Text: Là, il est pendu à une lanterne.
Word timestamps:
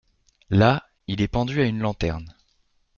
Là, 0.49 0.83
il 1.05 1.21
est 1.21 1.27
pendu 1.27 1.61
à 1.61 1.65
une 1.65 1.77
lanterne. 1.77 2.33